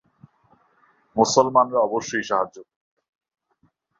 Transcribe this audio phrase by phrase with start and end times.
[1.15, 2.75] মুসলমানরা অবশ্যই সাহায্য করবে।